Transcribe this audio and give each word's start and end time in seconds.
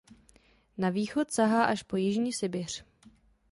Na 0.81 0.89
východ 0.89 1.29
sahá 1.31 1.65
až 1.65 1.83
po 1.83 1.97
jižní 1.97 2.33
Sibiř. 2.33 2.85